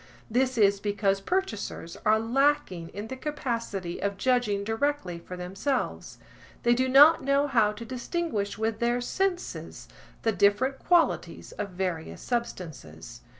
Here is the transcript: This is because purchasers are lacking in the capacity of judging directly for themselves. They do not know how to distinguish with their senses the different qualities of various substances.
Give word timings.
This 0.31 0.57
is 0.57 0.79
because 0.79 1.21
purchasers 1.21 1.95
are 2.07 2.17
lacking 2.19 2.89
in 2.89 3.05
the 3.05 3.15
capacity 3.15 4.01
of 4.01 4.17
judging 4.17 4.63
directly 4.63 5.19
for 5.19 5.37
themselves. 5.37 6.17
They 6.63 6.73
do 6.73 6.89
not 6.89 7.23
know 7.23 7.45
how 7.45 7.71
to 7.73 7.85
distinguish 7.85 8.57
with 8.57 8.79
their 8.79 8.99
senses 8.99 9.87
the 10.23 10.31
different 10.31 10.79
qualities 10.79 11.51
of 11.51 11.69
various 11.69 12.19
substances. 12.23 13.21